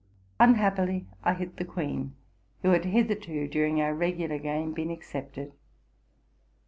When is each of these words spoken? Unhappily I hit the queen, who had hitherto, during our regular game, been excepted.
Unhappily 0.39 1.05
I 1.23 1.35
hit 1.35 1.57
the 1.57 1.63
queen, 1.63 2.15
who 2.63 2.69
had 2.71 2.85
hitherto, 2.85 3.47
during 3.47 3.79
our 3.83 3.93
regular 3.93 4.39
game, 4.39 4.73
been 4.73 4.89
excepted. 4.89 5.53